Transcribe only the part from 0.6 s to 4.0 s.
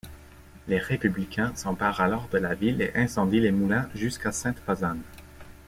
Les Républicains s'emparent alors de la ville et incendient les moulins